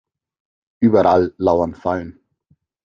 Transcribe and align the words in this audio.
Überall 0.79 1.35
lauern 1.37 1.75
Fallen. 1.75 2.19